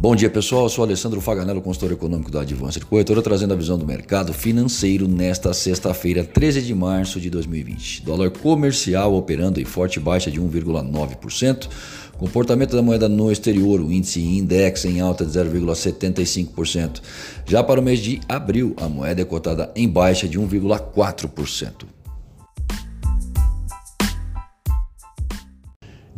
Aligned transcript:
Bom 0.00 0.16
dia 0.16 0.30
pessoal, 0.30 0.62
eu 0.62 0.70
sou 0.70 0.82
Alessandro 0.82 1.20
Faganello, 1.20 1.60
consultor 1.60 1.92
econômico 1.92 2.30
da 2.30 2.40
Advancer 2.40 2.86
Corretora, 2.86 3.20
trazendo 3.20 3.52
a 3.52 3.56
visão 3.56 3.76
do 3.76 3.86
mercado 3.86 4.32
financeiro 4.32 5.06
nesta 5.06 5.52
sexta-feira, 5.52 6.24
13 6.24 6.62
de 6.62 6.74
março 6.74 7.20
de 7.20 7.28
2020. 7.28 8.02
Dólar 8.02 8.30
comercial 8.30 9.14
operando 9.14 9.60
em 9.60 9.64
forte 9.66 10.00
baixa 10.00 10.30
de 10.30 10.40
1,9%. 10.40 11.68
Comportamento 12.16 12.74
da 12.74 12.80
moeda 12.80 13.10
no 13.10 13.30
exterior, 13.30 13.78
o 13.78 13.92
índice 13.92 14.22
index 14.22 14.86
em 14.86 15.02
alta 15.02 15.22
de 15.22 15.32
0,75%. 15.32 17.02
Já 17.44 17.62
para 17.62 17.78
o 17.78 17.82
mês 17.82 18.00
de 18.00 18.20
abril, 18.26 18.74
a 18.78 18.88
moeda 18.88 19.20
é 19.20 19.24
cotada 19.26 19.70
em 19.76 19.86
baixa 19.86 20.26
de 20.26 20.40
1,4%. 20.40 21.99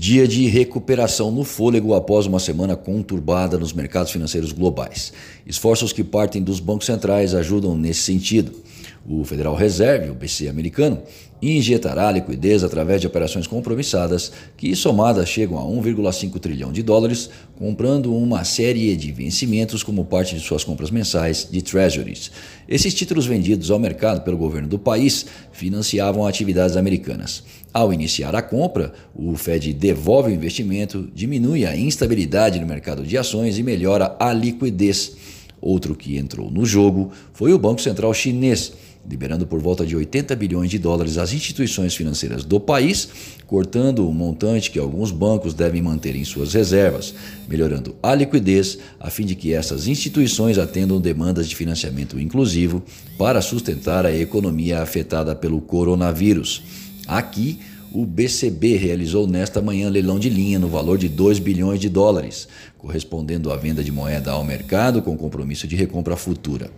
Dia 0.03 0.27
de 0.27 0.49
recuperação 0.49 1.31
no 1.31 1.45
fôlego 1.45 1.95
após 1.95 2.27
uma 2.27 2.41
semana 2.41 2.75
conturbada 2.75 3.57
nos 3.57 3.73
mercados 3.73 4.11
financeiros 4.11 4.51
globais. 4.51 5.13
Esforços 5.47 5.93
que 5.93 6.03
partem 6.03 6.43
dos 6.43 6.59
bancos 6.59 6.87
centrais 6.87 7.37
ajudam 7.37 7.77
nesse 7.77 8.01
sentido. 8.01 8.53
O 9.05 9.25
Federal 9.25 9.57
Reserve, 9.57 10.11
o 10.11 10.15
BC 10.15 10.49
americano, 10.49 11.03
injetará 11.43 12.09
liquidez 12.13 12.63
através 12.63 13.01
de 13.01 13.07
operações 13.09 13.49
compromissadas 13.49 14.31
que, 14.57 14.77
somadas, 14.77 15.29
chegam 15.29 15.59
a 15.59 15.63
1,5 15.65 16.39
trilhão 16.39 16.71
de 16.71 16.85
dólares, 16.85 17.29
comprando 17.59 18.15
uma 18.15 18.45
série 18.45 18.95
de 18.95 19.11
vencimentos 19.11 19.83
como 19.83 20.05
parte 20.05 20.37
de 20.37 20.41
suas 20.41 20.63
compras 20.63 20.93
mensais 20.93 21.49
de 21.51 21.61
treasuries. 21.61 22.31
Esses 22.69 22.95
títulos 22.95 23.27
vendidos 23.27 23.73
ao 23.73 23.79
mercado 23.81 24.23
pelo 24.23 24.39
governo 24.39 24.69
do 24.69 24.79
país 24.79 25.27
financiavam 25.51 26.25
atividades 26.25 26.77
americanas. 26.77 27.43
Ao 27.75 27.93
iniciar 27.93 28.37
a 28.37 28.43
compra, 28.43 28.93
o 29.13 29.35
Fed 29.35 29.73
devolve 29.73 30.31
o 30.31 30.35
investimento, 30.35 31.11
diminui 31.13 31.67
a 31.67 31.77
instabilidade 31.77 32.61
no 32.61 32.67
mercado 32.67 33.05
de 33.05 33.19
ações 33.19 33.59
e 33.59 33.65
melhora 33.65 34.15
a 34.21 34.33
liquidez. 34.33 35.17
Outro 35.61 35.95
que 35.95 36.17
entrou 36.17 36.51
no 36.51 36.65
jogo 36.65 37.11
foi 37.33 37.53
o 37.53 37.59
Banco 37.59 37.81
Central 37.81 38.13
Chinês 38.15 38.73
liberando 39.09 39.47
por 39.47 39.61
volta 39.61 39.85
de 39.85 39.97
80 39.97 40.35
bilhões 40.37 40.71
de 40.71 40.79
dólares 40.79 41.19
às 41.19 41.33
instituições 41.33 41.95
financeiras 41.95 42.45
do 42.45 42.61
país, 42.61 43.09
cortando 43.47 44.09
o 44.09 44.15
montante 44.15 44.71
que 44.71 44.79
alguns 44.79 45.11
bancos 45.11 45.55
devem 45.55 45.83
manter 45.83 46.15
em 46.15 46.25
suas 46.25 46.55
reservas, 46.55 47.15
melhorando 47.49 47.95
a 48.03 48.15
liquidez 48.15 48.79
a 49.01 49.11
fim 49.11 49.27
de 49.27 49.35
que 49.35 49.53
essas 49.53 49.87
instituições 49.87 50.57
atendam 50.57 51.01
demandas 51.01 51.49
de 51.49 51.57
financiamento 51.57 52.19
inclusivo 52.19 52.83
para 53.19 53.43
sustentar 53.43 54.07
a 54.07 54.17
economia 54.17 54.81
afetada 54.81 55.35
pelo 55.35 55.61
coronavírus. 55.61 56.63
Aqui, 57.07 57.59
o 57.95 58.07
BCB 58.07 58.77
realizou 58.77 59.27
nesta 59.27 59.61
manhã 59.61 59.91
leilão 59.91 60.19
de 60.19 60.31
linha 60.31 60.59
no 60.59 60.67
valor 60.67 60.97
de 60.97 61.11
2 61.11 61.39
bilhões 61.39 61.79
de 61.79 61.91
dólares, 61.91 62.49
correspondendo 62.79 63.53
à 63.53 63.57
venda 63.57 63.85
de 63.85 63.93
moeda 63.93 64.31
ao 64.31 64.43
mercado 64.43 65.03
com 65.03 65.15
compromisso 65.15 65.69
de 65.69 65.77
recompra 65.77 66.17
futura. 66.17 66.71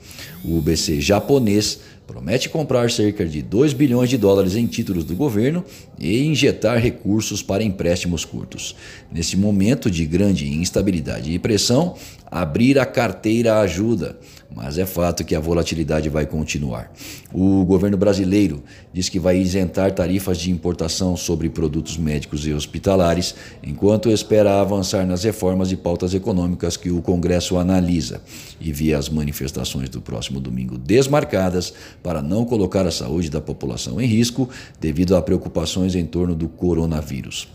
O 0.45 0.61
BC 0.61 1.00
japonês 1.00 1.78
promete 2.06 2.48
comprar 2.48 2.91
cerca 2.91 3.24
de 3.24 3.42
2 3.42 3.72
bilhões 3.72 4.10
de 4.10 4.19
dólares 4.19 4.56
em 4.56 4.66
títulos 4.66 5.05
do 5.05 5.16
governo 5.16 5.64
e 5.98 6.24
injetar 6.24 6.78
recursos 6.78 7.42
para 7.42 7.62
empréstimos 7.62 8.24
curtos. 8.24 8.77
Nesse 9.11 9.36
momento 9.36 9.91
de 9.91 10.05
grande 10.05 10.46
instabilidade 10.52 11.33
e 11.33 11.38
pressão, 11.38 11.94
abrir 12.30 12.78
a 12.80 12.84
carteira 12.86 13.61
ajuda, 13.61 14.19
mas 14.55 14.77
é 14.77 14.84
fato 14.84 15.24
que 15.24 15.34
a 15.34 15.41
volatilidade 15.41 16.08
vai 16.08 16.27
continuar. 16.27 16.92
O 17.33 17.64
governo 17.64 17.96
brasileiro 17.96 18.62
diz 18.92 19.08
que 19.08 19.20
vai 19.20 19.39
isentar 19.39 19.92
tarifas 19.92 20.39
de 20.39 20.50
importação 20.50 21.16
sobre 21.16 21.48
produtos 21.48 21.96
médicos 21.96 22.46
e 22.46 22.52
hospitalares, 22.52 23.34
enquanto 23.62 24.11
espera 24.11 24.61
avançar 24.61 25.06
nas 25.06 25.22
reformas 25.24 25.70
e 25.70 25.77
pautas 25.77 26.12
econômicas 26.12 26.77
que 26.77 26.91
o 26.91 27.00
Congresso 27.00 27.56
analisa 27.56 28.20
e 28.61 28.73
via 28.73 28.98
as 28.98 29.08
manifestações 29.08 29.89
do 29.89 30.01
próximo 30.01 30.40
domingo 30.40 30.77
desmarcadas 30.77 31.73
para 32.02 32.22
não 32.22 32.44
colocar 32.44 32.86
a 32.86 32.90
saúde 32.90 33.30
da 33.30 33.40
população 33.40 34.00
em 34.00 34.06
risco 34.06 34.48
devido 34.80 35.16
a 35.16 35.22
preocupações 35.22 35.94
em 35.94 36.05
torno 36.05 36.34
do 36.34 36.48
coronavírus. 36.48 37.48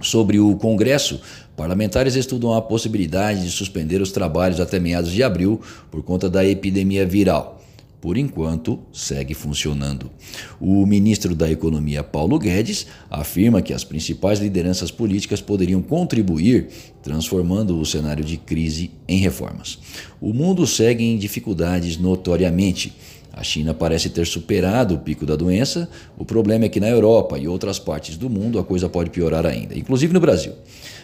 Sobre 0.00 0.38
o 0.38 0.54
Congresso, 0.56 1.20
parlamentares 1.56 2.16
estudam 2.16 2.52
a 2.52 2.60
possibilidade 2.60 3.42
de 3.42 3.50
suspender 3.50 4.00
os 4.02 4.12
trabalhos 4.12 4.60
até 4.60 4.78
meados 4.78 5.10
de 5.10 5.22
abril 5.22 5.60
por 5.90 6.02
conta 6.02 6.28
da 6.28 6.44
epidemia 6.44 7.06
viral. 7.06 7.56
Por 8.00 8.18
enquanto, 8.18 8.78
segue 8.92 9.32
funcionando. 9.32 10.10
O 10.60 10.84
ministro 10.84 11.34
da 11.34 11.50
Economia, 11.50 12.04
Paulo 12.04 12.38
Guedes, 12.38 12.86
afirma 13.10 13.62
que 13.62 13.72
as 13.72 13.84
principais 13.84 14.38
lideranças 14.38 14.90
políticas 14.90 15.40
poderiam 15.40 15.80
contribuir 15.80 16.68
transformando 17.02 17.80
o 17.80 17.86
cenário 17.86 18.24
de 18.24 18.36
crise 18.36 18.90
em 19.08 19.18
reformas. 19.18 19.78
O 20.20 20.32
mundo 20.32 20.66
segue 20.66 21.04
em 21.04 21.16
dificuldades 21.16 21.96
notoriamente. 21.96 22.92
A 23.36 23.42
China 23.42 23.74
parece 23.74 24.08
ter 24.08 24.26
superado 24.26 24.94
o 24.94 24.98
pico 24.98 25.26
da 25.26 25.36
doença. 25.36 25.86
O 26.16 26.24
problema 26.24 26.64
é 26.64 26.68
que 26.70 26.80
na 26.80 26.88
Europa 26.88 27.38
e 27.38 27.46
outras 27.46 27.78
partes 27.78 28.16
do 28.16 28.30
mundo 28.30 28.58
a 28.58 28.64
coisa 28.64 28.88
pode 28.88 29.10
piorar 29.10 29.44
ainda, 29.44 29.78
inclusive 29.78 30.14
no 30.14 30.20
Brasil. 30.20 30.54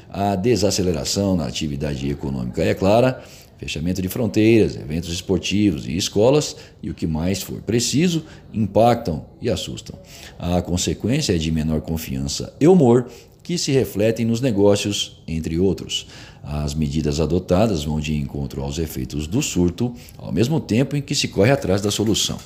A 0.08 0.34
desaceleração 0.34 1.36
na 1.36 1.46
atividade 1.46 2.10
econômica 2.10 2.62
é 2.62 2.72
clara, 2.72 3.22
fechamento 3.58 4.00
de 4.00 4.08
fronteiras, 4.08 4.76
eventos 4.76 5.12
esportivos 5.12 5.86
e 5.86 5.94
escolas 5.94 6.56
e 6.82 6.88
o 6.88 6.94
que 6.94 7.06
mais 7.06 7.42
for 7.42 7.60
preciso 7.60 8.24
impactam 8.52 9.26
e 9.40 9.50
assustam. 9.50 9.98
A 10.38 10.62
consequência 10.62 11.34
é 11.34 11.38
de 11.38 11.52
menor 11.52 11.82
confiança 11.82 12.54
e 12.58 12.66
humor 12.66 13.08
que 13.42 13.58
se 13.58 13.72
refletem 13.72 14.24
nos 14.24 14.40
negócios, 14.40 15.20
entre 15.26 15.58
outros. 15.58 16.06
As 16.42 16.74
medidas 16.74 17.20
adotadas 17.20 17.84
vão 17.84 18.00
de 18.00 18.16
encontro 18.16 18.62
aos 18.62 18.78
efeitos 18.78 19.26
do 19.26 19.40
surto, 19.40 19.94
ao 20.18 20.32
mesmo 20.32 20.60
tempo 20.60 20.96
em 20.96 21.02
que 21.02 21.14
se 21.14 21.28
corre 21.28 21.52
atrás 21.52 21.80
da 21.80 21.90
solução. 21.90 22.38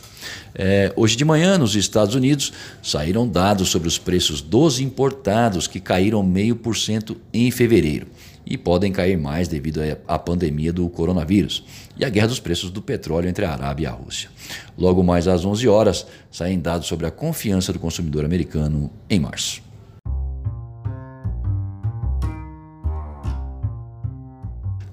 É, 0.54 0.92
hoje 0.96 1.16
de 1.16 1.24
manhã, 1.24 1.56
nos 1.56 1.74
Estados 1.74 2.14
Unidos, 2.14 2.52
saíram 2.82 3.26
dados 3.26 3.68
sobre 3.68 3.88
os 3.88 3.96
preços 3.96 4.40
dos 4.40 4.80
importados, 4.80 5.66
que 5.66 5.80
caíram 5.80 6.22
meio 6.22 6.56
por 6.56 6.76
cento 6.76 7.16
em 7.32 7.50
fevereiro 7.50 8.06
e 8.46 8.56
podem 8.56 8.92
cair 8.92 9.18
mais 9.18 9.48
devido 9.48 9.80
à 10.06 10.18
pandemia 10.18 10.72
do 10.72 10.88
coronavírus 10.88 11.64
e 11.98 12.04
à 12.04 12.08
guerra 12.08 12.28
dos 12.28 12.38
preços 12.38 12.70
do 12.70 12.80
petróleo 12.80 13.28
entre 13.28 13.44
a 13.44 13.52
Arábia 13.52 13.84
e 13.84 13.86
a 13.88 13.90
Rússia. 13.90 14.30
Logo 14.78 15.02
mais 15.02 15.26
às 15.26 15.44
11 15.44 15.66
horas, 15.66 16.06
saem 16.30 16.60
dados 16.60 16.86
sobre 16.86 17.06
a 17.06 17.10
confiança 17.10 17.72
do 17.72 17.80
consumidor 17.80 18.24
americano 18.24 18.90
em 19.10 19.18
março. 19.18 19.65